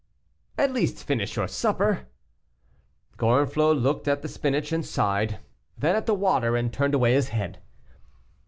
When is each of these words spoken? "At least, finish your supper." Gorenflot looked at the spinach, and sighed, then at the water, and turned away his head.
"At 0.57 0.73
least, 0.73 1.03
finish 1.03 1.35
your 1.35 1.47
supper." 1.47 2.07
Gorenflot 3.19 3.77
looked 3.79 4.07
at 4.07 4.23
the 4.23 4.27
spinach, 4.27 4.71
and 4.71 4.83
sighed, 4.83 5.37
then 5.77 5.95
at 5.95 6.07
the 6.07 6.15
water, 6.15 6.57
and 6.57 6.73
turned 6.73 6.95
away 6.95 7.13
his 7.13 7.29
head. 7.29 7.59